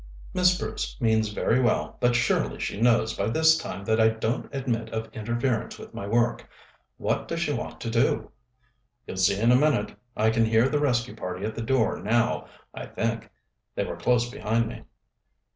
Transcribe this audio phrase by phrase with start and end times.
[0.33, 4.49] "Miss Bruce means very well, but surely she knows by this time that I don't
[4.51, 6.49] admit of interference with my work.
[6.97, 8.31] What does she want to do?"
[9.05, 9.93] "You'll see in a minute.
[10.17, 13.29] I can hear the rescue party at the door now, I think.
[13.75, 14.85] They were close behind me."